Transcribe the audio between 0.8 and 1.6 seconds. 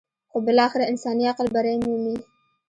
انساني عقل